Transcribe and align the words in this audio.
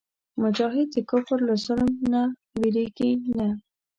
مجاهد 0.41 0.87
د 0.95 0.97
کفر 1.09 1.37
له 1.47 1.55
ظلم 1.65 1.91
نه 2.13 2.21
وېرېږي 2.57 3.11
نه. 3.37 3.49